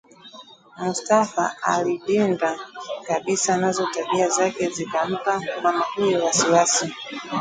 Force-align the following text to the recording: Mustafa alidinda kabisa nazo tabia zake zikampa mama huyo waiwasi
Mustafa 0.77 1.57
alidinda 1.61 2.59
kabisa 3.07 3.57
nazo 3.57 3.87
tabia 3.93 4.29
zake 4.29 4.69
zikampa 4.69 5.41
mama 5.63 5.85
huyo 5.95 6.25
waiwasi 6.25 6.93